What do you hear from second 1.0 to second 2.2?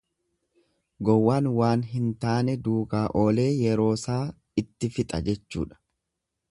Gowwaan wanta hin